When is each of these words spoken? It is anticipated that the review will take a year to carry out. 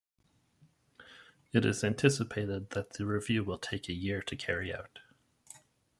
It 1.53 1.63
is 1.63 1.83
anticipated 1.83 2.71
that 2.71 2.93
the 2.93 3.05
review 3.05 3.43
will 3.43 3.59
take 3.59 3.87
a 3.87 3.93
year 3.93 4.19
to 4.23 4.35
carry 4.35 4.73
out. 4.73 4.97